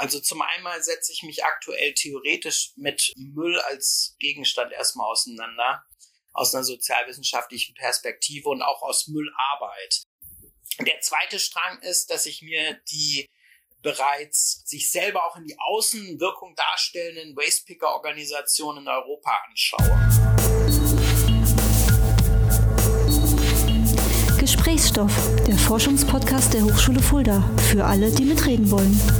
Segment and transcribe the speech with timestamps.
[0.00, 5.84] Also zum einen setze ich mich aktuell theoretisch mit Müll als Gegenstand erstmal auseinander,
[6.32, 10.04] aus einer sozialwissenschaftlichen Perspektive und auch aus Müllarbeit.
[10.86, 13.28] Der zweite Strang ist, dass ich mir die
[13.82, 19.84] bereits sich selber auch in die Außenwirkung darstellenden Wastepicker-Organisationen in Europa anschaue.
[24.38, 25.12] Gesprächsstoff,
[25.46, 29.19] der Forschungspodcast der Hochschule Fulda, für alle, die mitreden wollen.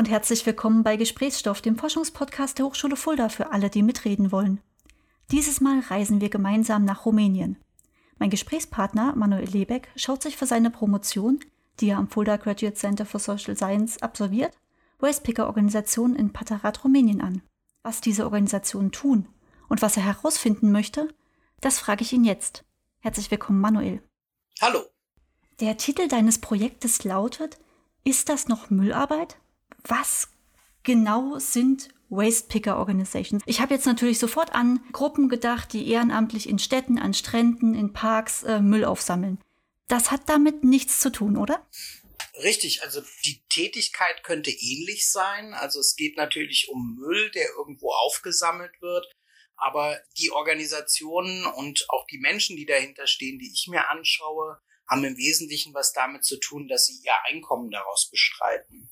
[0.00, 4.58] Und herzlich willkommen bei Gesprächsstoff, dem Forschungspodcast der Hochschule Fulda, für alle, die mitreden wollen.
[5.30, 7.58] Dieses Mal reisen wir gemeinsam nach Rumänien.
[8.18, 11.40] Mein Gesprächspartner Manuel Lebeck schaut sich für seine Promotion
[11.80, 14.56] die er am Fulda Graduate Center for Social Science absolviert,
[15.00, 17.42] Wastepicker-Organisationen in Patarat, Rumänien an.
[17.82, 19.28] Was diese Organisationen tun
[19.68, 21.12] und was er herausfinden möchte,
[21.60, 22.64] das frage ich ihn jetzt.
[23.00, 24.02] Herzlich willkommen, Manuel.
[24.62, 24.80] Hallo.
[25.60, 27.58] Der Titel deines Projektes lautet
[28.02, 29.36] Ist das noch Müllarbeit?
[29.84, 30.28] Was
[30.82, 33.42] genau sind Waste Picker Organizations?
[33.46, 37.92] Ich habe jetzt natürlich sofort an Gruppen gedacht, die ehrenamtlich in Städten, an Stränden, in
[37.92, 39.38] Parks äh, Müll aufsammeln.
[39.88, 41.66] Das hat damit nichts zu tun, oder?
[42.42, 45.52] Richtig, also die Tätigkeit könnte ähnlich sein.
[45.54, 49.06] Also es geht natürlich um Müll, der irgendwo aufgesammelt wird.
[49.56, 55.04] Aber die Organisationen und auch die Menschen, die dahinter stehen, die ich mir anschaue, haben
[55.04, 58.90] im Wesentlichen was damit zu tun, dass sie ihr Einkommen daraus bestreiten.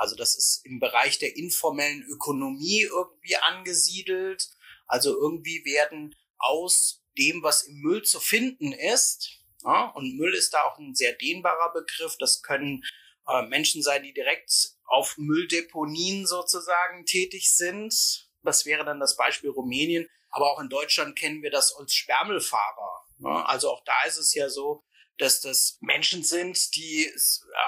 [0.00, 4.48] Also das ist im Bereich der informellen Ökonomie irgendwie angesiedelt.
[4.86, 10.54] Also irgendwie werden aus dem, was im Müll zu finden ist, ja, und Müll ist
[10.54, 12.16] da auch ein sehr dehnbarer Begriff.
[12.18, 12.82] Das können
[13.28, 14.50] äh, Menschen sein, die direkt
[14.84, 18.26] auf Mülldeponien sozusagen tätig sind.
[18.42, 20.08] Das wäre dann das Beispiel Rumänien.
[20.30, 23.04] Aber auch in Deutschland kennen wir das als Spermelfahrer.
[23.18, 24.82] Ja, also auch da ist es ja so,
[25.20, 27.10] dass das Menschen sind, die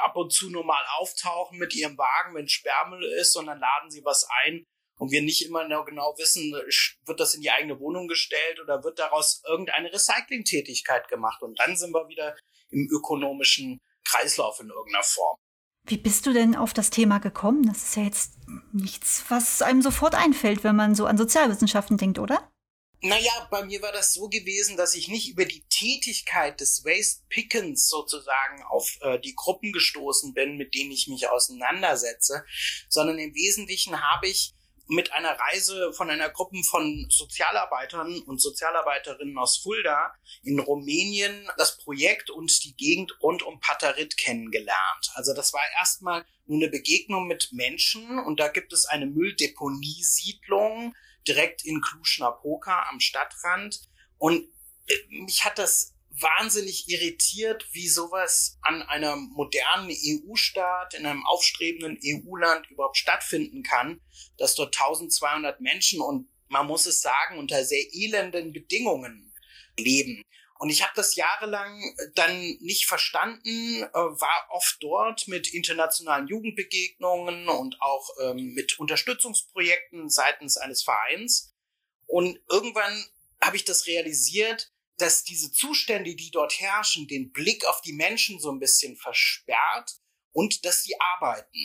[0.05, 3.91] ab und zu nur mal auftauchen mit ihrem Wagen, wenn Sperrmüll ist, und dann laden
[3.91, 4.65] sie was ein
[4.99, 6.53] und wir nicht immer genau wissen,
[7.07, 11.43] wird das in die eigene Wohnung gestellt oder wird daraus irgendeine Recyclingtätigkeit gemacht.
[11.43, 12.37] Und dann sind wir wieder
[12.71, 15.37] im ökonomischen Kreislauf in irgendeiner Form.
[15.85, 17.67] Wie bist du denn auf das Thema gekommen?
[17.67, 18.39] Das ist ja jetzt
[18.73, 22.52] nichts, was einem sofort einfällt, wenn man so an Sozialwissenschaften denkt, oder?
[23.05, 27.25] Naja, bei mir war das so gewesen, dass ich nicht über die Tätigkeit des Waste
[27.29, 32.45] Pickens sozusagen auf äh, die Gruppen gestoßen bin, mit denen ich mich auseinandersetze,
[32.89, 34.55] sondern im Wesentlichen habe ich
[34.87, 40.15] mit einer Reise von einer Gruppe von Sozialarbeitern und Sozialarbeiterinnen aus Fulda
[40.45, 45.11] in Rumänien das Projekt und die Gegend rund um Patarit kennengelernt.
[45.15, 50.95] Also das war erstmal nur eine Begegnung mit Menschen und da gibt es eine Mülldeponiesiedlung
[51.27, 53.81] direkt in Cluj-Napoca am Stadtrand
[54.19, 54.49] und
[54.87, 61.99] äh, mich hat das wahnsinnig irritiert, wie sowas an einer modernen EU-Staat, in einem aufstrebenden
[62.05, 64.01] EU-Land überhaupt stattfinden kann,
[64.37, 69.33] dass dort 1200 Menschen und man muss es sagen, unter sehr elenden Bedingungen
[69.79, 70.23] leben.
[70.63, 71.83] Und ich habe das jahrelang
[72.15, 80.09] dann nicht verstanden, äh, war oft dort mit internationalen Jugendbegegnungen und auch ähm, mit Unterstützungsprojekten
[80.09, 81.53] seitens eines Vereins.
[82.07, 83.05] Und irgendwann
[83.43, 88.39] habe ich das realisiert, dass diese Zustände, die dort herrschen, den Blick auf die Menschen
[88.39, 89.97] so ein bisschen versperrt
[90.31, 91.59] und dass die arbeiten.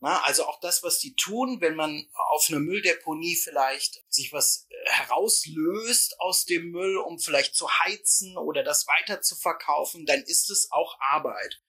[0.00, 4.66] Na, also auch das, was die tun, wenn man auf einer Mülldeponie vielleicht sich was
[4.70, 10.22] äh, herauslöst aus dem Müll, um vielleicht zu heizen oder das weiter zu verkaufen, dann
[10.22, 11.60] ist es auch Arbeit.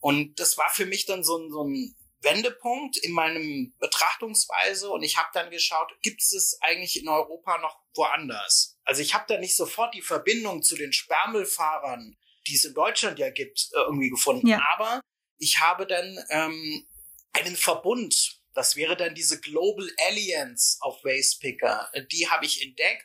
[0.00, 5.02] Und das war für mich dann so ein, so ein Wendepunkt in meinem Betrachtungsweise und
[5.02, 8.78] ich habe dann geschaut, gibt es es eigentlich in Europa noch woanders?
[8.84, 12.16] Also ich habe da nicht sofort die Verbindung zu den Sperrmüllfahrern,
[12.46, 14.46] die es in Deutschland ja gibt, äh, irgendwie gefunden.
[14.46, 14.60] Ja.
[14.72, 15.00] Aber
[15.38, 16.86] ich habe dann ähm,
[17.36, 23.04] einen Verbund, das wäre dann diese Global Alliance of Waste Picker, die habe ich entdeckt.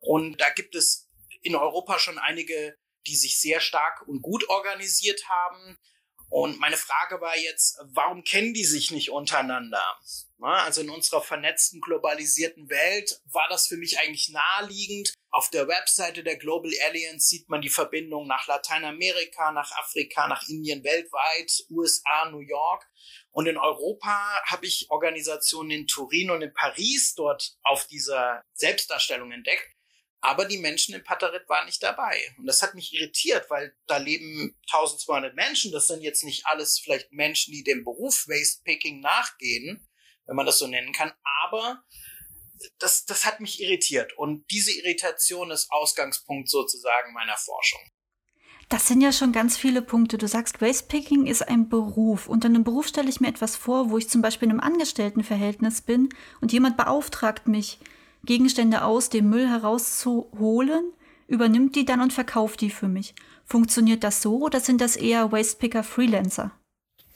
[0.00, 1.08] Und da gibt es
[1.42, 5.78] in Europa schon einige, die sich sehr stark und gut organisiert haben.
[6.30, 9.82] Und meine Frage war jetzt, warum kennen die sich nicht untereinander?
[10.40, 15.14] Also in unserer vernetzten, globalisierten Welt war das für mich eigentlich naheliegend.
[15.30, 20.46] Auf der Webseite der Global Alliance sieht man die Verbindung nach Lateinamerika, nach Afrika, nach
[20.48, 22.86] Indien weltweit, USA, New York.
[23.30, 29.32] Und in Europa habe ich Organisationen in Turin und in Paris dort auf dieser Selbstdarstellung
[29.32, 29.77] entdeckt.
[30.20, 32.20] Aber die Menschen in Patarit waren nicht dabei.
[32.38, 35.70] Und das hat mich irritiert, weil da leben 1200 Menschen.
[35.70, 39.88] Das sind jetzt nicht alles vielleicht Menschen, die dem Beruf Waste Picking nachgehen,
[40.26, 41.12] wenn man das so nennen kann.
[41.44, 41.84] Aber
[42.78, 44.12] das, das hat mich irritiert.
[44.16, 47.80] Und diese Irritation ist Ausgangspunkt sozusagen meiner Forschung.
[48.68, 50.18] Das sind ja schon ganz viele Punkte.
[50.18, 52.28] Du sagst, Wastepicking ist ein Beruf.
[52.28, 55.80] Unter einem Beruf stelle ich mir etwas vor, wo ich zum Beispiel in einem Angestelltenverhältnis
[55.80, 56.10] bin
[56.42, 57.78] und jemand beauftragt mich,
[58.24, 60.92] Gegenstände aus dem Müll herauszuholen,
[61.26, 63.14] übernimmt die dann und verkauft die für mich.
[63.44, 66.52] Funktioniert das so oder sind das eher Wastepicker-Freelancer?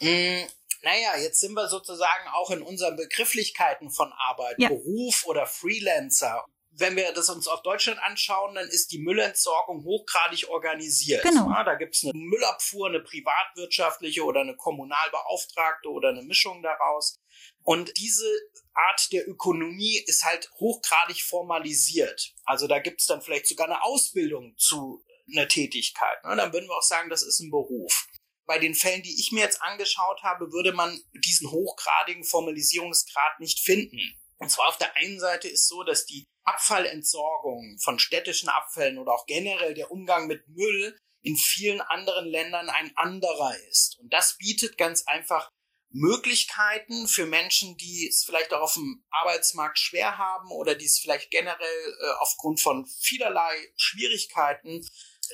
[0.00, 0.44] Mm,
[0.82, 4.68] naja, jetzt sind wir sozusagen auch in unseren Begrifflichkeiten von Arbeit, ja.
[4.68, 6.44] Beruf oder Freelancer.
[6.74, 11.22] Wenn wir das uns auf Deutschland anschauen, dann ist die Müllentsorgung hochgradig organisiert.
[11.22, 11.50] Genau.
[11.50, 17.20] Ja, da gibt es eine Müllabfuhr, eine privatwirtschaftliche oder eine kommunalbeauftragte oder eine Mischung daraus.
[17.62, 18.26] Und diese
[18.74, 22.32] Art der Ökonomie ist halt hochgradig formalisiert.
[22.44, 26.24] Also da gibt es dann vielleicht sogar eine Ausbildung zu einer Tätigkeit.
[26.24, 26.36] Ne?
[26.36, 28.06] Dann würden wir auch sagen, das ist ein Beruf
[28.46, 33.60] bei den Fällen, die ich mir jetzt angeschaut habe, würde man diesen hochgradigen Formalisierungsgrad nicht
[33.60, 33.98] finden.
[34.42, 39.12] Und zwar auf der einen Seite ist so, dass die Abfallentsorgung von städtischen Abfällen oder
[39.12, 44.00] auch generell der Umgang mit Müll in vielen anderen Ländern ein anderer ist.
[44.00, 45.48] Und das bietet ganz einfach
[45.90, 50.98] Möglichkeiten für Menschen, die es vielleicht auch auf dem Arbeitsmarkt schwer haben oder die es
[50.98, 54.84] vielleicht generell äh, aufgrund von vielerlei Schwierigkeiten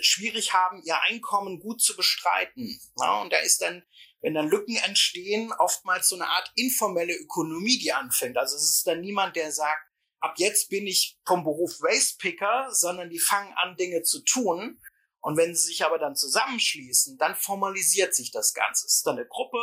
[0.01, 2.79] schwierig haben, ihr Einkommen gut zu bestreiten.
[2.99, 3.83] Ja, und da ist dann,
[4.21, 8.37] wenn dann Lücken entstehen, oftmals so eine Art informelle Ökonomie, die anfängt.
[8.37, 9.83] Also es ist dann niemand, der sagt,
[10.21, 14.81] ab jetzt bin ich vom Beruf Wastepicker, sondern die fangen an, Dinge zu tun.
[15.21, 18.87] Und wenn sie sich aber dann zusammenschließen, dann formalisiert sich das Ganze.
[18.87, 19.59] Es ist dann eine Gruppe.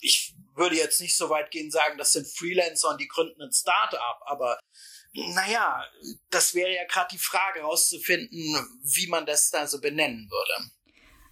[0.00, 3.52] Ich würde jetzt nicht so weit gehen sagen, das sind Freelancer und die gründen ein
[3.52, 4.58] Start-up, aber
[5.12, 5.84] naja,
[6.30, 10.70] das wäre ja gerade die Frage herauszufinden, wie man das da so benennen würde.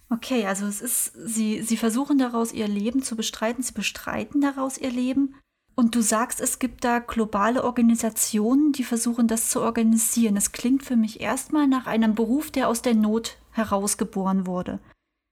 [0.09, 4.77] Okay, also es ist, sie, sie versuchen daraus ihr Leben zu bestreiten, sie bestreiten daraus
[4.77, 5.35] ihr Leben.
[5.75, 10.35] Und du sagst, es gibt da globale Organisationen, die versuchen, das zu organisieren.
[10.35, 14.79] Das klingt für mich erstmal nach einem Beruf, der aus der Not herausgeboren wurde.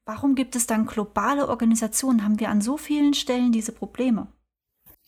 [0.05, 2.23] Warum gibt es dann globale Organisationen?
[2.23, 4.27] Haben wir an so vielen Stellen diese Probleme?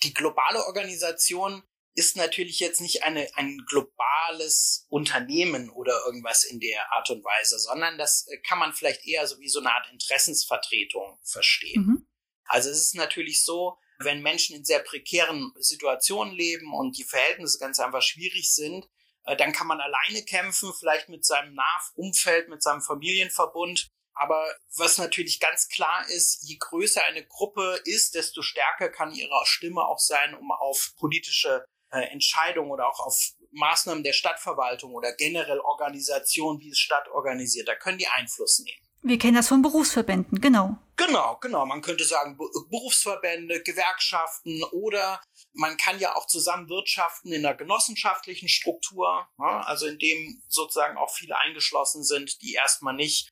[0.01, 1.61] Die globale Organisation
[1.97, 7.57] ist natürlich jetzt nicht eine, ein globales Unternehmen oder irgendwas in der Art und Weise,
[7.57, 11.85] sondern das äh, kann man vielleicht eher so wie so eine Art Interessensvertretung verstehen.
[11.85, 12.07] Mhm.
[12.45, 17.57] Also es ist natürlich so, wenn Menschen in sehr prekären Situationen leben und die Verhältnisse
[17.57, 18.87] ganz einfach schwierig sind,
[19.25, 23.89] äh, dann kann man alleine kämpfen, vielleicht mit seinem Nachumfeld, mit seinem Familienverbund.
[24.13, 24.45] Aber
[24.75, 29.81] was natürlich ganz klar ist, je größer eine Gruppe ist, desto stärker kann ihre Stimme
[29.81, 35.59] auch sein, um auf politische äh, Entscheidungen oder auch auf Maßnahmen der Stadtverwaltung oder generell
[35.59, 38.87] Organisation, wie es Stadt organisiert, da können die Einfluss nehmen.
[39.03, 40.77] Wir kennen das von Berufsverbänden, genau.
[40.97, 41.65] Genau, genau.
[41.65, 45.21] Man könnte sagen Berufsverbände, Gewerkschaften oder
[45.53, 51.11] man kann ja auch zusammen wirtschaften in einer genossenschaftlichen Struktur, also in dem sozusagen auch
[51.11, 53.29] viele eingeschlossen sind, die erstmal nicht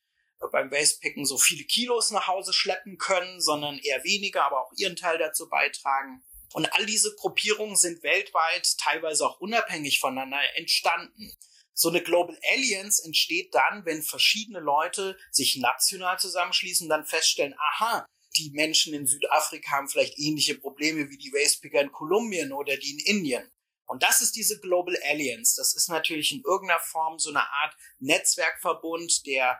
[0.52, 4.96] beim Wastepicken so viele Kilos nach Hause schleppen können, sondern eher weniger, aber auch ihren
[4.96, 6.24] Teil dazu beitragen.
[6.54, 11.34] Und all diese Gruppierungen sind weltweit, teilweise auch unabhängig voneinander entstanden.
[11.74, 17.54] So eine Global Alliance entsteht dann, wenn verschiedene Leute sich national zusammenschließen und dann feststellen,
[17.58, 18.06] aha,
[18.38, 22.92] die Menschen in Südafrika haben vielleicht ähnliche Probleme wie die Wastepicker in Kolumbien oder die
[22.92, 23.52] in Indien.
[23.88, 25.56] Und das ist diese Global Alliance.
[25.58, 29.60] Das ist natürlich in irgendeiner Form so eine Art Netzwerkverbund, der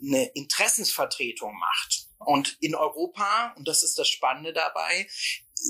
[0.00, 2.06] eine Interessensvertretung macht.
[2.18, 5.08] Und in Europa, und das ist das Spannende dabei,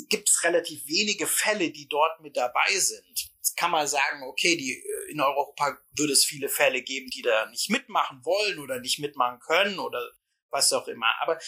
[0.08, 3.30] gibt es relativ wenige Fälle, die dort mit dabei sind.
[3.36, 7.22] Jetzt kann man sagen, okay, die, äh, in Europa würde es viele Fälle geben, die
[7.22, 10.10] da nicht mitmachen wollen oder nicht mitmachen können oder
[10.50, 11.12] was auch immer.
[11.22, 11.38] Aber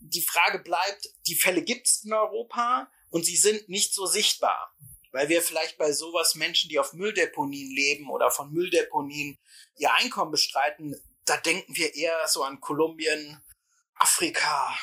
[0.00, 4.74] die Frage bleibt, die Fälle gibt es in Europa und sie sind nicht so sichtbar.
[5.10, 9.38] Weil wir vielleicht bei sowas Menschen, die auf Mülldeponien leben oder von Mülldeponien
[9.78, 13.42] ihr Einkommen bestreiten, da denken wir eher so an Kolumbien,
[13.94, 14.78] Afrika.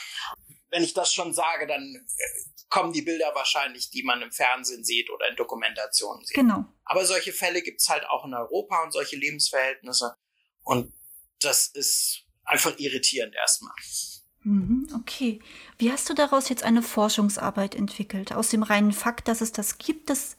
[0.70, 2.24] Wenn ich das schon sage, dann äh,
[2.70, 6.36] kommen die Bilder wahrscheinlich, die man im Fernsehen sieht oder in Dokumentationen sieht.
[6.36, 6.66] Genau.
[6.84, 10.16] Aber solche Fälle gibt es halt auch in Europa und solche Lebensverhältnisse.
[10.64, 10.94] Und
[11.40, 13.74] das ist einfach irritierend erstmal.
[14.44, 15.40] Mhm, okay.
[15.78, 18.34] Wie hast du daraus jetzt eine Forschungsarbeit entwickelt?
[18.34, 20.38] Aus dem reinen Fakt, dass es das gibt, das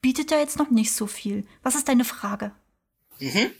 [0.00, 1.46] bietet ja jetzt noch nicht so viel.
[1.62, 2.52] Was ist deine Frage?
[3.18, 3.52] Mhm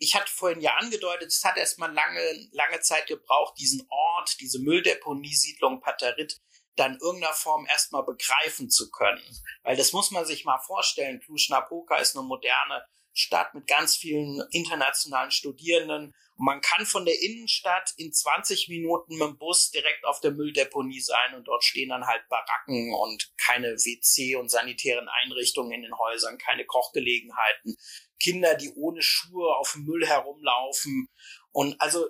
[0.00, 4.58] ich hatte vorhin ja angedeutet, es hat erstmal lange, lange Zeit gebraucht, diesen Ort, diese
[4.58, 6.40] Mülldeponiesiedlung Paterit
[6.76, 9.22] dann in irgendeiner Form erstmal begreifen zu können.
[9.62, 11.20] Weil das muss man sich mal vorstellen.
[11.20, 16.14] Cluj-Napoca ist eine moderne Stadt mit ganz vielen internationalen Studierenden.
[16.36, 20.30] Und man kann von der Innenstadt in 20 Minuten mit dem Bus direkt auf der
[20.30, 25.82] Mülldeponie sein und dort stehen dann halt Baracken und keine WC und sanitären Einrichtungen in
[25.82, 27.76] den Häusern, keine Kochgelegenheiten,
[28.22, 31.08] Kinder, die ohne Schuhe auf dem Müll herumlaufen.
[31.52, 32.06] Und also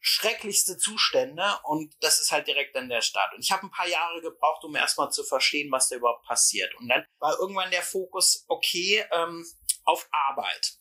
[0.00, 3.30] schrecklichste Zustände und das ist halt direkt an der Stadt.
[3.34, 6.74] Und ich habe ein paar Jahre gebraucht, um erstmal zu verstehen, was da überhaupt passiert.
[6.76, 9.44] Und dann war irgendwann der Fokus, okay, ähm,
[9.84, 10.78] auf Arbeit.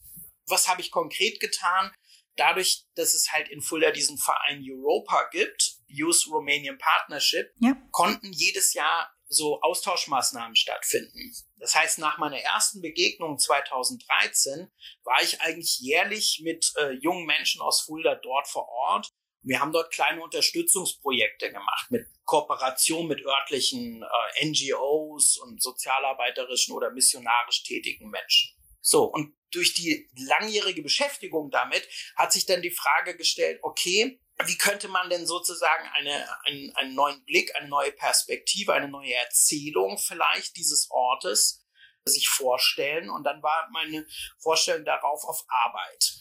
[0.48, 1.92] Was habe ich konkret getan?
[2.36, 7.76] Dadurch, dass es halt in Fulda diesen Verein Europa gibt, Youth Romanian Partnership, ja.
[7.92, 11.34] konnten jedes Jahr so Austauschmaßnahmen stattfinden.
[11.58, 14.72] Das heißt, nach meiner ersten Begegnung 2013
[15.04, 19.12] war ich eigentlich jährlich mit äh, jungen Menschen aus Fulda dort vor Ort.
[19.42, 26.92] Wir haben dort kleine Unterstützungsprojekte gemacht mit Kooperation mit örtlichen äh, NGOs und sozialarbeiterischen oder
[26.92, 28.58] missionarisch tätigen Menschen.
[28.82, 34.58] So, und durch die langjährige Beschäftigung damit hat sich dann die Frage gestellt, okay, wie
[34.58, 39.98] könnte man denn sozusagen eine, einen, einen neuen Blick, eine neue Perspektive, eine neue Erzählung
[39.98, 41.66] vielleicht dieses Ortes
[42.06, 43.10] sich vorstellen?
[43.10, 44.06] Und dann war meine
[44.40, 46.20] Vorstellung darauf auf Arbeit.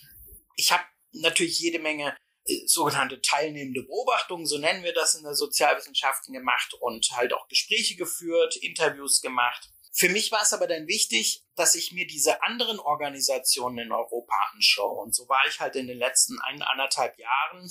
[0.56, 5.34] Ich habe natürlich jede Menge äh, sogenannte teilnehmende Beobachtungen, so nennen wir das in der
[5.34, 9.68] Sozialwissenschaften gemacht und halt auch Gespräche geführt, Interviews gemacht.
[9.98, 14.34] Für mich war es aber dann wichtig, dass ich mir diese anderen Organisationen in Europa
[14.52, 15.02] anschaue.
[15.02, 17.70] Und so war ich halt in den letzten ein, anderthalb Jahren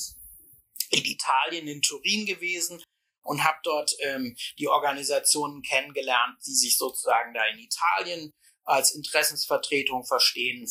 [0.90, 2.84] in Italien, in Turin gewesen
[3.22, 10.04] und habe dort ähm, die Organisationen kennengelernt, die sich sozusagen da in Italien als Interessensvertretung
[10.04, 10.68] verstehen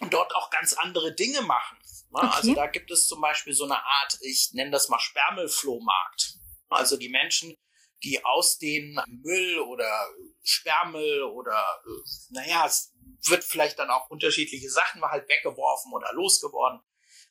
[0.00, 1.78] und dort auch ganz andere Dinge machen.
[2.10, 2.18] Ne?
[2.18, 2.30] Okay.
[2.32, 6.34] Also da gibt es zum Beispiel so eine Art, ich nenne das mal Sperrmüllflohmarkt.
[6.68, 7.54] Also die Menschen,
[8.02, 10.08] die aus den Müll oder
[10.44, 11.58] Sperrmüll oder
[12.30, 12.92] naja, es
[13.26, 16.80] wird vielleicht dann auch unterschiedliche Sachen mal halt weggeworfen oder losgeworden.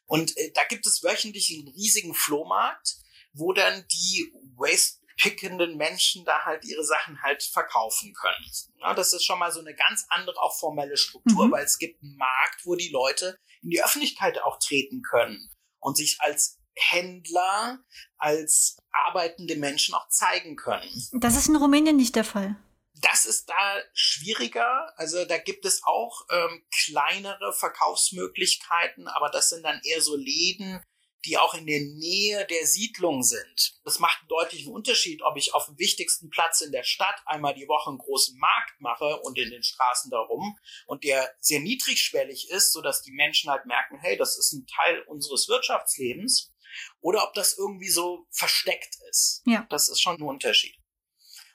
[0.05, 2.98] Und äh, da gibt es wöchentlich einen riesigen Flohmarkt,
[3.34, 8.51] wo dann die Waste pickenden Menschen da halt ihre Sachen halt verkaufen können.
[8.79, 11.51] Ja, das ist schon mal so eine ganz andere, auch formelle Struktur, mhm.
[11.51, 15.98] weil es gibt einen Markt, wo die Leute in die Öffentlichkeit auch treten können und
[15.98, 17.79] sich als Händler,
[18.17, 20.89] als arbeitende Menschen auch zeigen können.
[21.13, 22.55] Das ist in Rumänien nicht der Fall.
[23.03, 24.93] Das ist da schwieriger.
[24.98, 30.81] Also da gibt es auch ähm, kleinere Verkaufsmöglichkeiten, aber das sind dann eher so Läden,
[31.25, 33.79] die auch in der Nähe der Siedlung sind.
[33.83, 37.53] Das macht einen deutlichen Unterschied, ob ich auf dem wichtigsten Platz in der Stadt einmal
[37.53, 42.50] die Woche einen großen Markt mache und in den Straßen darum und der sehr niedrigschwellig
[42.50, 46.53] ist, sodass die Menschen halt merken, hey, das ist ein Teil unseres Wirtschaftslebens,
[47.01, 49.43] oder ob das irgendwie so versteckt ist.
[49.45, 49.65] Ja.
[49.69, 50.75] Das ist schon ein Unterschied.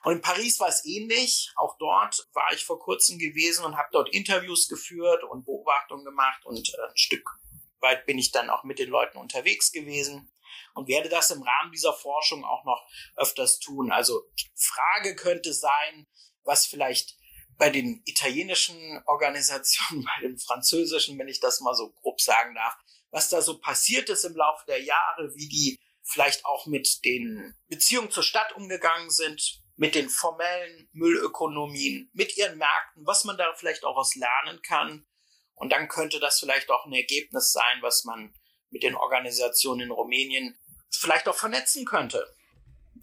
[0.03, 1.51] Und in Paris war es ähnlich.
[1.55, 6.45] Auch dort war ich vor kurzem gewesen und habe dort Interviews geführt und Beobachtungen gemacht
[6.45, 7.29] und äh, ein Stück
[7.81, 10.31] weit bin ich dann auch mit den Leuten unterwegs gewesen
[10.73, 13.91] und werde das im Rahmen dieser Forschung auch noch öfters tun.
[13.91, 14.23] Also
[14.55, 16.07] Frage könnte sein,
[16.43, 17.17] was vielleicht
[17.57, 22.75] bei den italienischen Organisationen, bei den französischen, wenn ich das mal so grob sagen darf,
[23.11, 27.55] was da so passiert ist im Laufe der Jahre, wie die vielleicht auch mit den
[27.67, 33.53] Beziehungen zur Stadt umgegangen sind, mit den formellen Müllökonomien, mit ihren Märkten, was man da
[33.55, 35.07] vielleicht auch aus lernen kann.
[35.55, 38.33] Und dann könnte das vielleicht auch ein Ergebnis sein, was man
[38.71, 40.59] mit den Organisationen in Rumänien
[40.91, 42.25] vielleicht auch vernetzen könnte.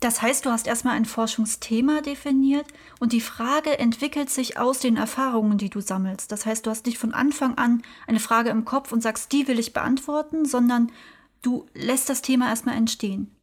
[0.00, 2.66] Das heißt, du hast erstmal ein Forschungsthema definiert
[3.00, 6.30] und die Frage entwickelt sich aus den Erfahrungen, die du sammelst.
[6.30, 9.49] Das heißt, du hast nicht von Anfang an eine Frage im Kopf und sagst, die
[9.49, 10.92] will ich beantworten, sondern
[11.40, 13.35] du lässt das Thema erstmal entstehen.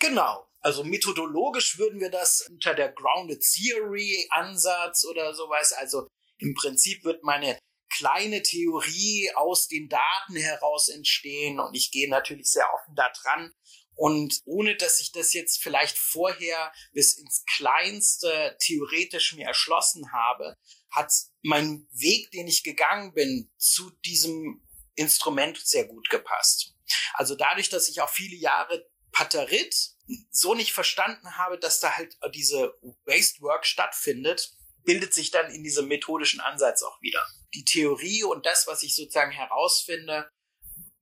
[0.00, 0.45] Genau.
[0.66, 5.72] Also methodologisch würden wir das unter der Grounded Theory Ansatz oder sowas.
[5.72, 6.08] Also
[6.38, 7.56] im Prinzip wird meine
[7.88, 13.52] kleine Theorie aus den Daten heraus entstehen und ich gehe natürlich sehr offen da dran.
[13.94, 20.56] Und ohne dass ich das jetzt vielleicht vorher bis ins Kleinste theoretisch mir erschlossen habe,
[20.90, 26.74] hat mein Weg, den ich gegangen bin, zu diesem Instrument sehr gut gepasst.
[27.14, 29.95] Also dadurch, dass ich auch viele Jahre Paterit
[30.30, 34.52] so nicht verstanden habe, dass da halt diese Waste Work stattfindet,
[34.84, 37.26] bildet sich dann in diesem methodischen Ansatz auch wieder.
[37.54, 40.30] Die Theorie und das, was ich sozusagen herausfinde,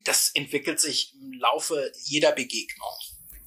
[0.05, 2.93] das entwickelt sich im Laufe jeder Begegnung.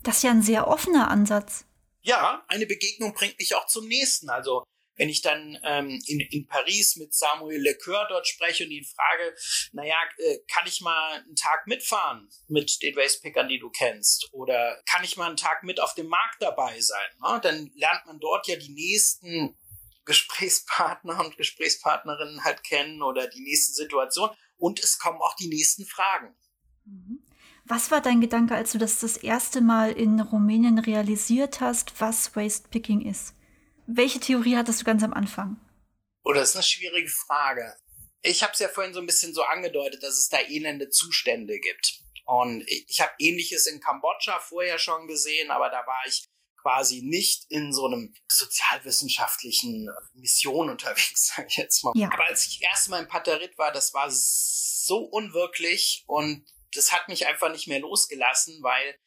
[0.04, 1.66] Das ist ja ein sehr offener Ansatz.
[2.02, 4.30] Ja, eine Begegnung bringt mich auch zum nächsten.
[4.30, 4.64] Also
[4.98, 9.36] wenn ich dann ähm, in, in Paris mit Samuel Lecoeur dort spreche und ihn frage,
[9.72, 14.28] naja, äh, kann ich mal einen Tag mitfahren mit den Wastepickern, die du kennst?
[14.34, 17.08] Oder kann ich mal einen Tag mit auf dem Markt dabei sein?
[17.22, 17.40] Ne?
[17.42, 19.56] Dann lernt man dort ja die nächsten
[20.06, 25.86] Gesprächspartner und Gesprächspartnerinnen halt kennen oder die nächste Situation und es kommen auch die nächsten
[25.86, 26.36] Fragen.
[26.86, 27.20] Mhm.
[27.66, 32.34] Was war dein Gedanke, als du das das erste Mal in Rumänien realisiert hast, was
[32.38, 33.36] Waste Picking ist?
[33.88, 35.58] Welche Theorie hattest du ganz am Anfang?
[36.24, 37.74] Oh, das ist eine schwierige Frage.
[38.22, 41.58] Ich habe es ja vorhin so ein bisschen so angedeutet, dass es da elende Zustände
[41.58, 42.02] gibt.
[42.26, 46.28] Und ich habe ähnliches in Kambodscha vorher schon gesehen, aber da war ich
[46.62, 51.94] quasi nicht in so einem sozialwissenschaftlichen Mission unterwegs, sage ich jetzt mal.
[51.96, 52.10] Ja.
[52.12, 57.08] Aber als ich erst mal in Paterit war, das war so unwirklich und das hat
[57.08, 59.00] mich einfach nicht mehr losgelassen, weil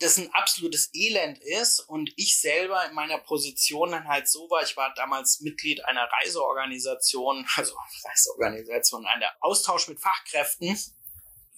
[0.00, 4.62] das ein absolutes Elend ist und ich selber in meiner Position dann halt so war,
[4.62, 7.74] ich war damals Mitglied einer Reiseorganisation, also
[8.04, 10.78] Reiseorganisation, einer Austausch mit Fachkräften.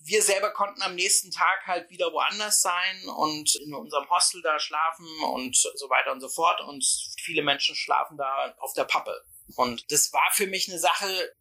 [0.02, 4.58] Wir selber konnten am nächsten Tag halt wieder woanders sein und in unserem Hostel da
[4.58, 6.82] schlafen und so weiter und so fort und
[7.22, 9.22] viele Menschen schlafen da auf der Pappe.
[9.56, 11.34] Und das war für mich eine Sache,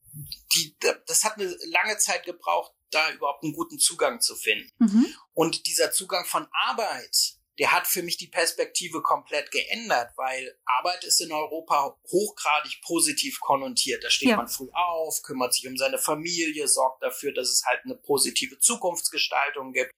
[0.53, 0.75] die,
[1.07, 4.71] das hat eine lange Zeit gebraucht, da überhaupt einen guten Zugang zu finden.
[4.79, 5.15] Mhm.
[5.39, 11.05] Und dieser Zugang von Arbeit, der hat für mich die Perspektive komplett geändert, weil Arbeit
[11.05, 14.03] ist in Europa hochgradig positiv konnotiert.
[14.03, 14.35] Da steht ja.
[14.35, 18.59] man früh auf, kümmert sich um seine Familie, sorgt dafür, dass es halt eine positive
[18.59, 19.91] Zukunftsgestaltung gibt.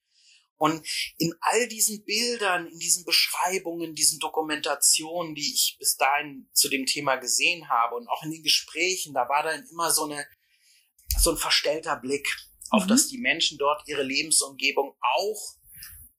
[0.58, 0.86] Und
[1.18, 6.86] in all diesen Bildern, in diesen Beschreibungen, diesen Dokumentationen, die ich bis dahin zu dem
[6.86, 10.24] Thema gesehen habe und auch in den Gesprächen, da war dann immer so eine,
[11.18, 12.28] so ein verstellter Blick
[12.72, 12.88] auf mhm.
[12.88, 15.56] dass die Menschen dort ihre Lebensumgebung auch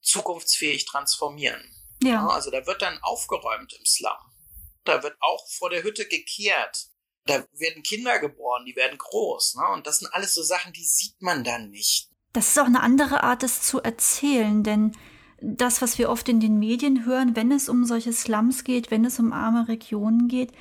[0.00, 1.62] zukunftsfähig transformieren.
[2.02, 2.26] Ja.
[2.28, 4.12] Also da wird dann aufgeräumt im Slum.
[4.84, 6.88] Da wird auch vor der Hütte gekehrt.
[7.26, 9.56] Da werden Kinder geboren, die werden groß.
[9.56, 9.66] Ne?
[9.72, 12.10] Und das sind alles so Sachen, die sieht man dann nicht.
[12.34, 14.92] Das ist auch eine andere Art, es zu erzählen, denn
[15.40, 19.04] das, was wir oft in den Medien hören, wenn es um solche Slums geht, wenn
[19.04, 20.52] es um arme Regionen geht,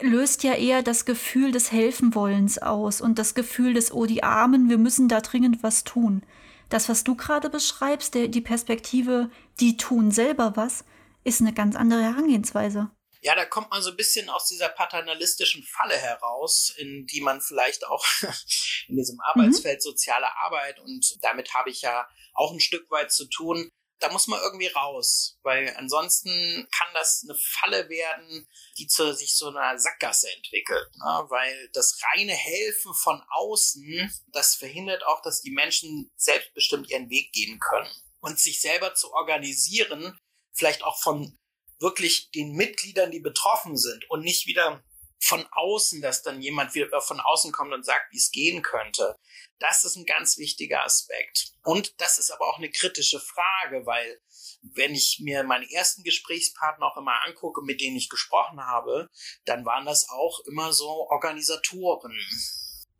[0.00, 4.68] löst ja eher das Gefühl des Helfenwollens aus und das Gefühl des, oh, die Armen,
[4.68, 6.24] wir müssen da dringend was tun.
[6.68, 10.84] Das, was du gerade beschreibst, der, die Perspektive, die tun selber was,
[11.22, 12.90] ist eine ganz andere Herangehensweise.
[13.20, 17.40] Ja, da kommt man so ein bisschen aus dieser paternalistischen Falle heraus, in die man
[17.40, 18.04] vielleicht auch
[18.88, 19.80] in diesem Arbeitsfeld mhm.
[19.80, 23.70] soziale Arbeit und damit habe ich ja auch ein Stück weit zu tun,
[24.04, 28.46] da muss man irgendwie raus, weil ansonsten kann das eine Falle werden,
[28.76, 31.24] die zu sich so einer Sackgasse entwickelt, ne?
[31.28, 37.32] weil das reine Helfen von außen, das verhindert auch, dass die Menschen selbstbestimmt ihren Weg
[37.32, 37.90] gehen können
[38.20, 40.18] und sich selber zu organisieren,
[40.52, 41.38] vielleicht auch von
[41.78, 44.84] wirklich den Mitgliedern, die betroffen sind und nicht wieder
[45.20, 49.16] von außen, dass dann jemand wieder von außen kommt und sagt, wie es gehen könnte.
[49.58, 51.52] Das ist ein ganz wichtiger Aspekt.
[51.62, 54.20] Und das ist aber auch eine kritische Frage, weil
[54.62, 59.10] wenn ich mir meine ersten Gesprächspartner auch immer angucke, mit denen ich gesprochen habe,
[59.44, 62.18] dann waren das auch immer so Organisatoren.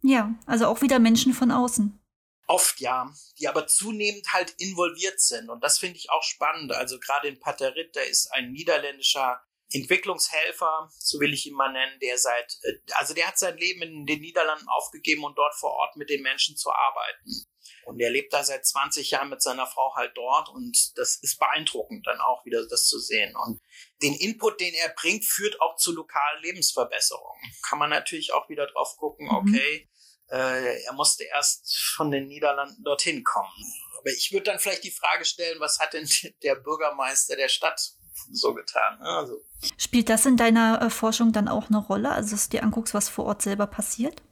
[0.02, 2.00] Ja, also auch wieder Menschen von außen.
[2.46, 5.48] Oft ja, die aber zunehmend halt involviert sind.
[5.48, 6.72] Und das finde ich auch spannend.
[6.72, 9.42] Also gerade in Paterit, da ist ein niederländischer
[9.74, 13.82] Entwicklungshelfer, so will ich ihn mal nennen, der seit, äh, also der hat sein Leben
[13.82, 17.46] in den Niederlanden aufgegeben und dort vor Ort mit den Menschen zu arbeiten.
[17.84, 21.38] Und er lebt da seit 20 Jahren mit seiner Frau halt dort und das ist
[21.38, 23.34] beeindruckend dann auch wieder das zu sehen.
[23.36, 23.60] Und
[24.02, 27.52] den Input, den er bringt, führt auch zu lokalen Lebensverbesserungen.
[27.62, 29.34] Kann man natürlich auch wieder drauf gucken, mhm.
[29.34, 29.90] okay,
[30.30, 33.52] äh, er musste erst von den Niederlanden dorthin kommen.
[33.98, 36.08] Aber ich würde dann vielleicht die Frage stellen, was hat denn
[36.42, 37.94] der Bürgermeister der Stadt
[38.32, 39.00] so getan.
[39.00, 39.44] Also.
[39.76, 42.94] Spielt das in deiner äh, Forschung dann auch eine Rolle, also dass du dir anguckst,
[42.94, 44.22] was vor Ort selber passiert?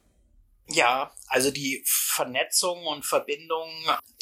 [0.69, 3.69] Ja, also die Vernetzung und Verbindung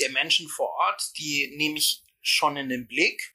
[0.00, 3.34] der Menschen vor Ort, die nehme ich schon in den Blick.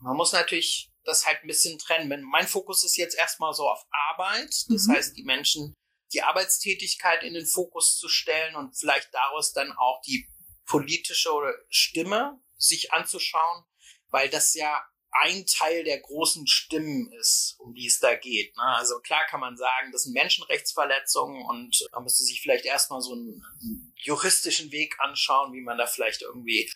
[0.00, 2.22] Man muss natürlich das halt ein bisschen trennen.
[2.22, 4.50] Mein Fokus ist jetzt erstmal so auf Arbeit.
[4.68, 4.92] Das mhm.
[4.92, 5.74] heißt, die Menschen,
[6.12, 10.28] die Arbeitstätigkeit in den Fokus zu stellen und vielleicht daraus dann auch die
[10.66, 11.30] politische
[11.70, 13.64] Stimme sich anzuschauen,
[14.10, 14.82] weil das ja
[15.22, 18.56] ein Teil der großen Stimmen ist, um die es da geht.
[18.56, 18.62] Ne?
[18.62, 23.12] Also klar kann man sagen, das sind Menschenrechtsverletzungen und man müsste sich vielleicht erstmal so
[23.12, 26.70] einen, einen juristischen Weg anschauen, wie man da vielleicht irgendwie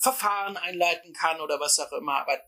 [0.00, 2.40] Verfahren einleiten kann oder was auch immer, aber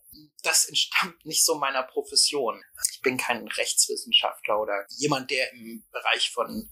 [0.44, 2.62] das entstammt nicht so meiner Profession.
[2.92, 6.70] Ich bin kein Rechtswissenschaftler oder jemand, der im Bereich von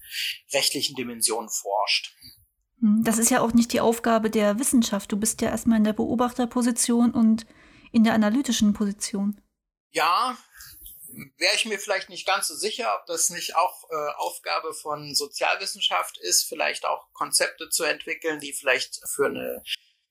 [0.53, 2.15] rechtlichen Dimensionen forscht.
[2.81, 5.11] Hm, das ist ja auch nicht die Aufgabe der Wissenschaft.
[5.11, 7.45] Du bist ja erstmal in der Beobachterposition und
[7.93, 9.41] in der analytischen Position.
[9.91, 10.37] Ja,
[11.37, 15.15] wäre ich mir vielleicht nicht ganz so sicher, ob das nicht auch äh, Aufgabe von
[15.15, 19.63] Sozialwissenschaft ist, vielleicht auch Konzepte zu entwickeln, die vielleicht für eine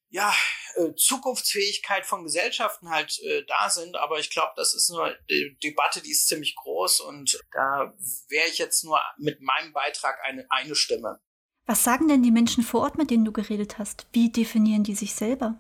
[0.10, 0.34] ja,
[0.76, 5.18] äh, Zukunftsfähigkeit von Gesellschaften halt äh, da sind, aber ich glaube, das ist nur eine
[5.64, 7.94] Debatte, die ist ziemlich groß und da
[8.30, 11.20] wäre ich jetzt nur mit meinem Beitrag eine, eine Stimme.
[11.66, 14.08] Was sagen denn die Menschen vor Ort, mit denen du geredet hast?
[14.14, 15.60] Wie definieren die sich selber?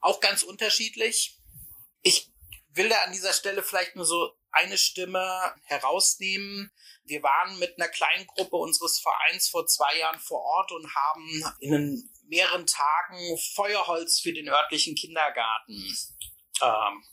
[0.00, 1.38] Auch ganz unterschiedlich.
[2.02, 2.30] Ich
[2.70, 6.70] will da an dieser Stelle vielleicht nur so eine Stimme herausnehmen.
[7.04, 11.44] Wir waren mit einer kleinen Gruppe unseres Vereins vor zwei Jahren vor Ort und haben
[11.60, 15.96] in mehreren Tagen Feuerholz für den örtlichen Kindergarten.
[16.62, 17.04] Ähm,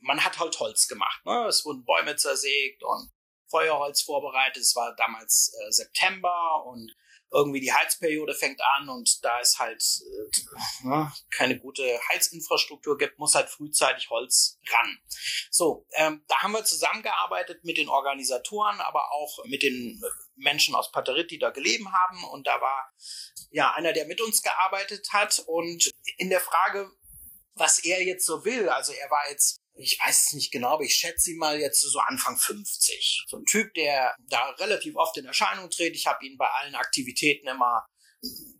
[0.00, 1.24] man hat halt Holz gemacht.
[1.24, 1.46] Ne?
[1.48, 3.10] Es wurden Bäume zersägt und
[3.50, 4.62] Feuerholz vorbereitet.
[4.62, 6.94] Es war damals äh, September und
[7.30, 13.18] irgendwie die Heizperiode fängt an und da es halt äh, ne, keine gute Heizinfrastruktur gibt,
[13.18, 14.98] muss halt frühzeitig Holz ran.
[15.50, 20.00] So, ähm, da haben wir zusammengearbeitet mit den Organisatoren, aber auch mit den
[20.36, 22.92] Menschen aus Paterit, die da gelebt haben und da war
[23.50, 26.90] ja einer, der mit uns gearbeitet hat und in der Frage,
[27.54, 30.84] was er jetzt so will, also er war jetzt ich weiß es nicht genau, aber
[30.84, 33.24] ich schätze ihn mal jetzt so Anfang 50.
[33.28, 35.94] So ein Typ, der da relativ oft in Erscheinung tritt.
[35.94, 37.86] Ich habe ihn bei allen Aktivitäten immer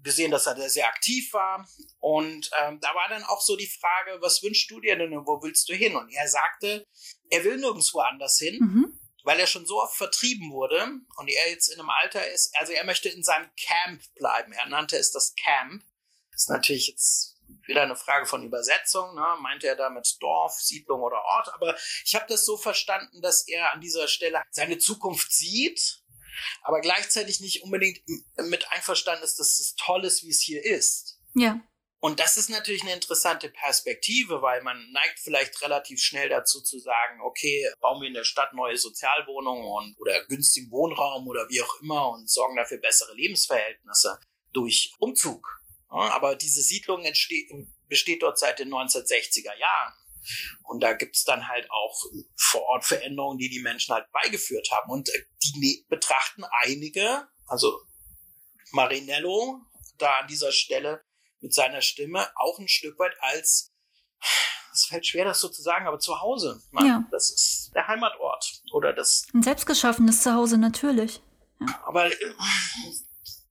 [0.02, 1.68] gesehen, dass er da sehr aktiv war.
[1.98, 5.26] Und ähm, da war dann auch so die Frage, was wünschst du dir denn und
[5.26, 5.96] wo willst du hin?
[5.96, 6.86] Und er sagte,
[7.30, 8.58] er will nirgendwo anders hin.
[8.60, 9.00] Mhm.
[9.24, 10.80] Weil er schon so oft vertrieben wurde
[11.16, 14.52] und er jetzt in einem Alter ist, also er möchte in seinem Camp bleiben.
[14.52, 15.82] Er nannte es das Camp.
[16.30, 17.37] Das ist natürlich jetzt
[17.68, 19.36] wieder eine Frage von Übersetzung, ne?
[19.40, 23.72] meinte er damit Dorf, Siedlung oder Ort, aber ich habe das so verstanden, dass er
[23.72, 26.02] an dieser Stelle seine Zukunft sieht,
[26.62, 28.00] aber gleichzeitig nicht unbedingt
[28.36, 31.20] mit einverstanden ist, dass es toll ist, wie es hier ist.
[31.34, 31.60] Ja.
[32.00, 36.78] Und das ist natürlich eine interessante Perspektive, weil man neigt vielleicht relativ schnell dazu zu
[36.78, 41.60] sagen, okay, bauen wir in der Stadt neue Sozialwohnungen und, oder günstigen Wohnraum oder wie
[41.60, 44.20] auch immer und sorgen dafür bessere Lebensverhältnisse
[44.52, 45.60] durch Umzug.
[45.88, 47.50] Aber diese Siedlung entsteht,
[47.88, 49.94] besteht dort seit den 1960er Jahren.
[50.64, 52.04] Und da gibt's dann halt auch
[52.36, 54.90] vor Ort Veränderungen, die die Menschen halt beigeführt haben.
[54.90, 57.80] Und äh, die ne-, betrachten einige, also
[58.72, 59.62] Marinello
[59.96, 61.02] da an dieser Stelle
[61.40, 63.72] mit seiner Stimme auch ein Stück weit als,
[64.72, 66.60] es fällt schwer, das so zu sagen, aber zu Hause.
[66.70, 67.04] Man, ja.
[67.10, 69.26] Das ist der Heimatort oder das.
[69.32, 71.22] Ein selbstgeschaffenes Zuhause natürlich.
[71.60, 71.82] Ja.
[71.86, 72.34] Aber äh,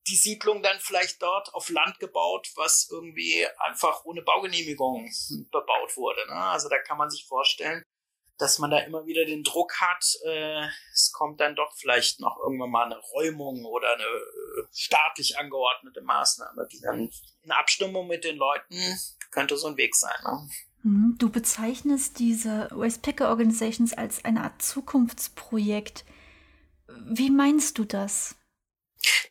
[0.08, 5.10] die Siedlung dann vielleicht dort auf Land gebaut, was irgendwie einfach ohne Baugenehmigung
[5.52, 6.26] bebaut wurde.
[6.28, 6.36] Ne?
[6.36, 7.84] Also da kann man sich vorstellen,
[8.38, 12.38] dass man da immer wieder den Druck hat, äh, es kommt dann doch vielleicht noch
[12.38, 17.10] irgendwann mal eine Räumung oder eine äh, staatlich angeordnete Maßnahme, die dann
[17.44, 18.76] in Abstimmung mit den Leuten
[19.32, 20.16] könnte so ein Weg sein.
[20.24, 20.50] Ne?
[20.84, 21.16] Mhm.
[21.18, 26.06] Du bezeichnest diese West Picker Organizations als eine Art Zukunftsprojekt.
[26.88, 28.37] Wie meinst du das?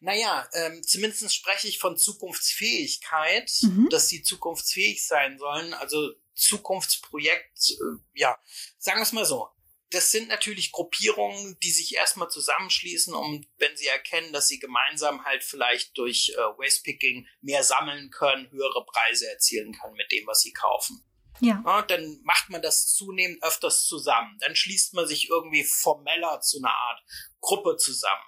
[0.00, 3.88] Naja, ähm, zumindest spreche ich von Zukunftsfähigkeit, mhm.
[3.90, 5.74] dass sie zukunftsfähig sein sollen.
[5.74, 8.38] Also Zukunftsprojekt, äh, ja,
[8.78, 9.48] sagen wir es mal so.
[9.90, 15.24] Das sind natürlich Gruppierungen, die sich erstmal zusammenschließen, um, wenn sie erkennen, dass sie gemeinsam
[15.24, 20.40] halt vielleicht durch äh, Wastepicking mehr sammeln können, höhere Preise erzielen können mit dem, was
[20.40, 21.04] sie kaufen.
[21.40, 21.62] Ja.
[21.64, 21.82] ja.
[21.82, 24.36] Dann macht man das zunehmend öfters zusammen.
[24.40, 27.02] Dann schließt man sich irgendwie formeller zu einer Art
[27.40, 28.24] Gruppe zusammen.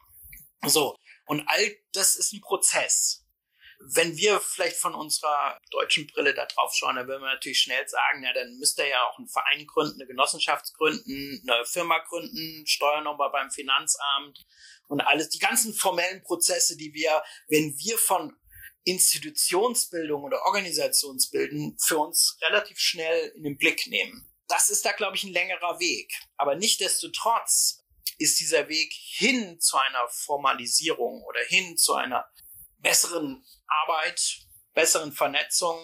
[0.67, 0.97] So.
[1.27, 3.25] Und all das ist ein Prozess.
[3.81, 7.87] Wenn wir vielleicht von unserer deutschen Brille da drauf schauen, dann würden wir natürlich schnell
[7.87, 11.99] sagen, ja, dann müsste er ja auch einen Verein gründen, eine Genossenschaft gründen, eine Firma
[11.99, 14.45] gründen, Steuernummer beim Finanzamt
[14.89, 18.37] und alles, die ganzen formellen Prozesse, die wir, wenn wir von
[18.85, 24.33] Institutionsbildung oder Organisationsbildung für uns relativ schnell in den Blick nehmen.
[24.49, 26.11] Das ist da, glaube ich, ein längerer Weg.
[26.37, 27.78] Aber nichtdestotrotz
[28.19, 32.27] ist dieser Weg hin zu einer Formalisierung oder hin zu einer
[32.79, 34.21] besseren Arbeit,
[34.75, 35.77] besseren Vernetzung,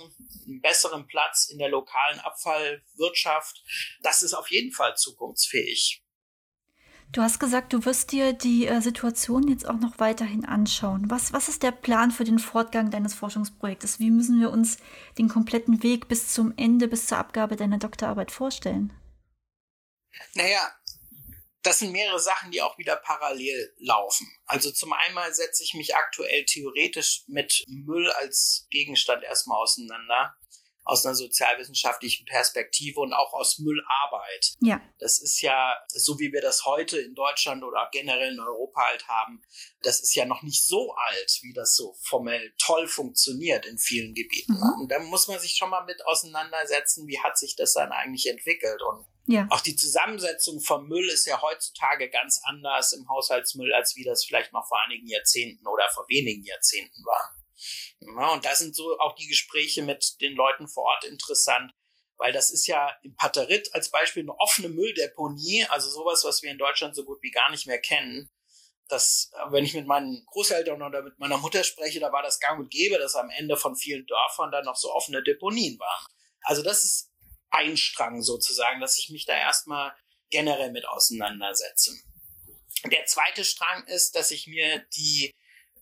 [0.46, 3.62] einem besseren Platz in der lokalen Abfallwirtschaft.
[4.02, 6.04] Das ist auf jeden Fall zukunftsfähig.
[7.12, 11.10] Du hast gesagt, du wirst dir die äh, Situation jetzt auch noch weiterhin anschauen.
[11.10, 14.00] Was, was ist der Plan für den Fortgang deines Forschungsprojektes?
[14.00, 14.78] Wie müssen wir uns
[15.16, 18.92] den kompletten Weg bis zum Ende, bis zur Abgabe deiner Doktorarbeit vorstellen?
[20.34, 20.72] Naja,
[21.64, 24.30] das sind mehrere Sachen, die auch wieder parallel laufen.
[24.46, 30.36] Also zum einen setze ich mich aktuell theoretisch mit Müll als Gegenstand erstmal auseinander
[30.84, 34.52] aus einer sozialwissenschaftlichen Perspektive und auch aus Müllarbeit.
[34.60, 34.80] Ja.
[34.98, 39.08] Das ist ja, so wie wir das heute in Deutschland oder generell in Europa halt
[39.08, 39.42] haben,
[39.82, 44.14] das ist ja noch nicht so alt, wie das so formell toll funktioniert in vielen
[44.14, 44.52] Gebieten.
[44.52, 44.82] Mhm.
[44.82, 48.26] Und da muss man sich schon mal mit auseinandersetzen, wie hat sich das dann eigentlich
[48.26, 49.46] entwickelt und ja.
[49.50, 54.24] Auch die Zusammensetzung vom Müll ist ja heutzutage ganz anders im Haushaltsmüll, als wie das
[54.24, 57.34] vielleicht noch vor einigen Jahrzehnten oder vor wenigen Jahrzehnten war.
[58.00, 61.72] Ja, und da sind so auch die Gespräche mit den Leuten vor Ort interessant,
[62.18, 66.50] weil das ist ja im Paterit als Beispiel eine offene Mülldeponie, also sowas, was wir
[66.50, 68.30] in Deutschland so gut wie gar nicht mehr kennen.
[68.88, 72.60] Das, wenn ich mit meinen Großeltern oder mit meiner Mutter spreche, da war das gang
[72.60, 76.06] und gäbe, dass am Ende von vielen Dörfern dann noch so offene Deponien waren.
[76.42, 77.13] Also das ist
[77.54, 79.94] ein Strang sozusagen, dass ich mich da erstmal
[80.30, 81.92] generell mit auseinandersetze.
[82.90, 85.30] Der zweite Strang ist, dass ich mir die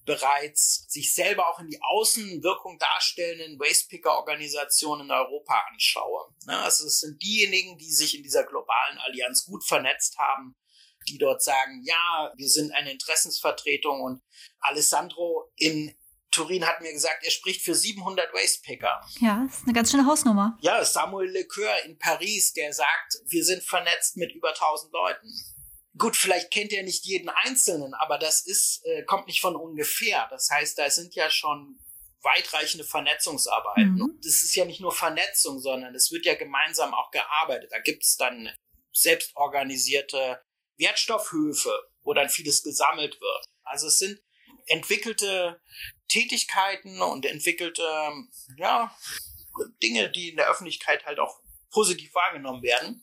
[0.05, 6.35] bereits sich selber auch in die Außenwirkung darstellenden Wastepicker-Organisationen in Europa anschaue.
[6.47, 10.57] Also es sind diejenigen, die sich in dieser globalen Allianz gut vernetzt haben,
[11.09, 14.23] die dort sagen, ja, wir sind eine Interessensvertretung und
[14.61, 15.97] Alessandro in
[16.33, 19.01] Turin hat mir gesagt, er spricht für 700 Wastepicker.
[19.21, 20.59] Ja, das ist eine ganz schöne Hausnummer.
[20.61, 25.29] Ja, Samuel Lecoeur in Paris, der sagt, wir sind vernetzt mit über 1000 Leuten.
[25.97, 30.27] Gut, vielleicht kennt er nicht jeden Einzelnen, aber das ist, äh, kommt nicht von ungefähr.
[30.31, 31.79] Das heißt, da sind ja schon
[32.23, 33.95] weitreichende Vernetzungsarbeiten.
[33.95, 34.19] Mhm.
[34.23, 37.71] Das ist ja nicht nur Vernetzung, sondern es wird ja gemeinsam auch gearbeitet.
[37.73, 38.49] Da gibt es dann
[38.93, 40.41] selbstorganisierte
[40.79, 43.45] Wertstoffhöfe, wo dann vieles gesammelt wird.
[43.65, 44.19] Also es sind
[44.67, 45.61] entwickelte
[46.13, 47.83] Tätigkeiten und entwickelte,
[48.59, 48.95] ja,
[49.83, 53.03] Dinge, die in der Öffentlichkeit halt auch positiv wahrgenommen werden.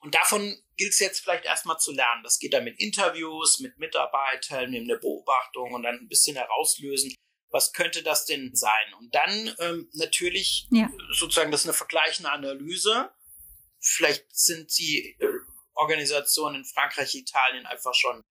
[0.00, 2.22] Und davon gilt es jetzt vielleicht erstmal zu lernen.
[2.22, 7.14] Das geht dann mit Interviews, mit Mitarbeitern, mit einer Beobachtung und dann ein bisschen herauslösen,
[7.50, 8.94] was könnte das denn sein?
[8.98, 10.88] Und dann ähm, natürlich ja.
[11.12, 13.10] sozusagen, das ist eine vergleichende Analyse.
[13.80, 15.26] Vielleicht sind die äh,
[15.74, 18.22] Organisationen in Frankreich, Italien einfach schon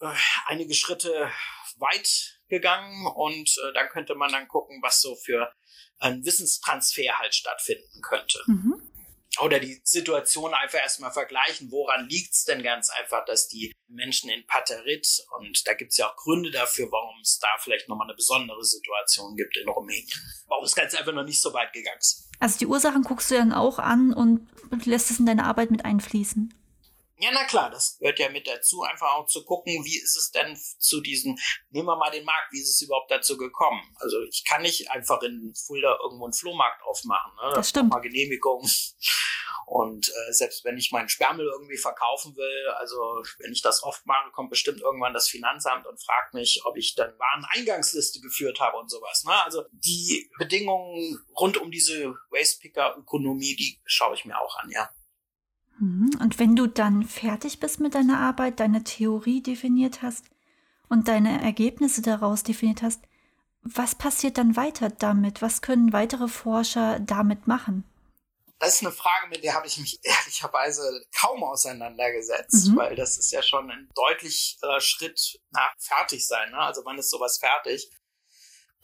[0.00, 0.12] äh,
[0.46, 1.30] einige Schritte
[1.76, 5.52] weit gegangen und äh, dann könnte man dann gucken, was so für
[5.98, 8.38] ein Wissenstransfer halt stattfinden könnte.
[8.46, 8.90] Mhm
[9.40, 11.70] oder die Situation einfach erstmal vergleichen.
[11.70, 15.06] Woran liegt es denn ganz einfach, dass die Menschen in Paterit,
[15.38, 18.62] und da gibt es ja auch Gründe dafür, warum es da vielleicht nochmal eine besondere
[18.64, 20.08] Situation gibt in Rumänien,
[20.46, 22.30] warum es ganz einfach noch nicht so weit gegangen ist.
[22.40, 24.48] Also die Ursachen guckst du dann auch an und
[24.86, 26.52] lässt es in deine Arbeit mit einfließen.
[27.18, 30.30] Ja, na klar, das gehört ja mit dazu, einfach auch zu gucken, wie ist es
[30.30, 31.38] denn zu diesen,
[31.70, 33.80] nehmen wir mal den Markt, wie ist es überhaupt dazu gekommen?
[34.00, 37.32] Also ich kann nicht einfach in Fulda irgendwo einen Flohmarkt aufmachen.
[37.36, 37.42] Ne?
[37.50, 37.90] Das, das stimmt.
[37.90, 38.68] Mal Genehmigung.
[39.66, 42.96] Und äh, selbst wenn ich meinen Sperrmüll irgendwie verkaufen will, also
[43.38, 46.94] wenn ich das oft mache, kommt bestimmt irgendwann das Finanzamt und fragt mich, ob ich
[46.94, 49.24] dann Wareneingangsliste geführt habe und sowas.
[49.24, 49.44] Ne?
[49.44, 54.90] Also die Bedingungen rund um diese Wastepicker-Ökonomie, die schaue ich mir auch an, ja.
[55.78, 56.10] Mhm.
[56.20, 60.26] Und wenn du dann fertig bist mit deiner Arbeit, deine Theorie definiert hast
[60.88, 63.00] und deine Ergebnisse daraus definiert hast,
[63.62, 65.40] was passiert dann weiter damit?
[65.40, 67.84] Was können weitere Forscher damit machen?
[68.58, 72.76] Das ist eine Frage, mit der habe ich mich ehrlicherweise kaum auseinandergesetzt, mhm.
[72.76, 76.50] weil das ist ja schon ein deutlicher Schritt nach fertig sein.
[76.50, 76.58] Ne?
[76.58, 77.90] Also wann ist sowas fertig?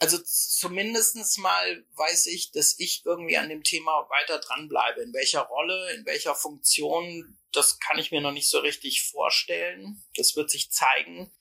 [0.01, 5.01] Also zumindestens mal weiß ich, dass ich irgendwie an dem Thema weiter dranbleibe.
[5.01, 10.03] In welcher Rolle, in welcher Funktion, das kann ich mir noch nicht so richtig vorstellen.
[10.15, 11.31] Das wird sich zeigen.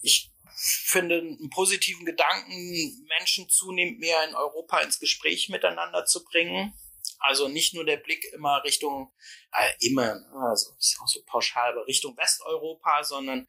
[0.00, 6.72] Ich finde einen positiven Gedanken, Menschen zunehmend mehr in Europa ins Gespräch miteinander zu bringen.
[7.18, 9.12] Also nicht nur der Blick immer Richtung,
[9.52, 13.48] äh, immer, also ist auch so pauschal, aber Richtung Westeuropa, sondern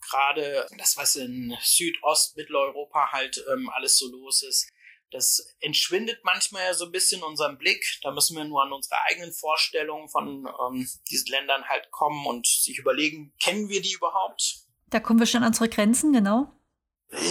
[0.00, 4.68] gerade das, was in Südost, Mitteleuropa halt ähm, alles so los ist,
[5.10, 7.84] das entschwindet manchmal ja so ein bisschen unserem Blick.
[8.02, 12.46] Da müssen wir nur an unsere eigenen Vorstellungen von ähm, diesen Ländern halt kommen und
[12.46, 14.66] sich überlegen, kennen wir die überhaupt?
[14.88, 16.52] Da kommen wir schon an unsere Grenzen, genau.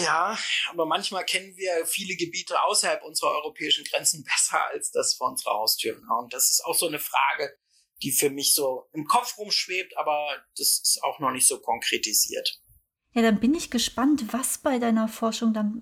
[0.04, 0.38] Ja,
[0.69, 5.56] aber manchmal kennen wir viele Gebiete außerhalb unserer europäischen Grenzen besser als das vor unserer
[5.56, 6.01] Haustür.
[6.19, 7.58] Und das ist auch so eine Frage,
[8.06, 12.62] die für mich so im Kopf rumschwebt, aber das ist auch noch nicht so konkretisiert.
[13.13, 15.82] Ja, dann bin ich gespannt, was bei deiner Forschung dann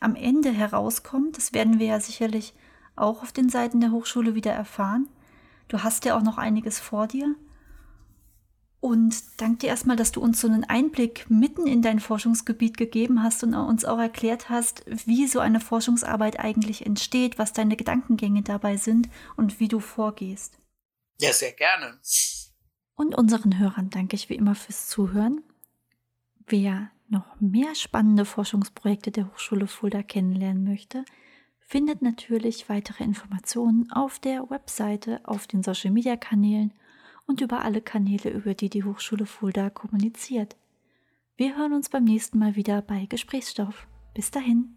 [0.00, 1.36] am Ende herauskommt.
[1.36, 2.52] Das werden wir ja sicherlich
[2.94, 5.08] auch auf den Seiten der Hochschule wieder erfahren.
[5.68, 7.34] Du hast ja auch noch einiges vor dir.
[8.80, 13.22] Und danke dir erstmal, dass du uns so einen Einblick mitten in dein Forschungsgebiet gegeben
[13.22, 18.42] hast und uns auch erklärt hast, wie so eine Forschungsarbeit eigentlich entsteht, was deine Gedankengänge
[18.42, 20.58] dabei sind und wie du vorgehst.
[21.22, 21.98] Ja, sehr gerne.
[22.94, 25.42] Und unseren Hörern danke ich wie immer fürs Zuhören.
[26.46, 31.04] Wer noch mehr spannende Forschungsprojekte der Hochschule Fulda kennenlernen möchte,
[31.60, 36.72] findet natürlich weitere Informationen auf der Webseite, auf den Social-Media-Kanälen
[37.26, 40.56] und über alle Kanäle, über die die Hochschule Fulda kommuniziert.
[41.36, 43.86] Wir hören uns beim nächsten Mal wieder bei Gesprächsstoff.
[44.14, 44.76] Bis dahin.